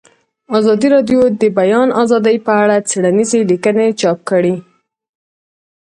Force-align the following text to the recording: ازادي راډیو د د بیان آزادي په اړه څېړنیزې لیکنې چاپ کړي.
ازادي 0.59 0.87
راډیو 0.95 1.19
د 1.31 1.35
د 1.41 1.43
بیان 1.59 1.87
آزادي 2.03 2.35
په 2.45 2.51
اړه 2.63 2.75
څېړنیزې 2.89 3.39
لیکنې 3.51 3.87
چاپ 4.01 4.19
کړي. 4.29 4.55